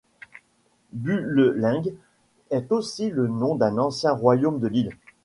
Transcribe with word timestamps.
Buleleng 0.93 1.83
est 2.49 2.71
aussi 2.71 3.11
le 3.11 3.27
nom 3.27 3.53
d'un 3.53 3.77
ancien 3.77 4.13
royaume 4.13 4.59
de 4.59 4.65
l'île. 4.67 4.93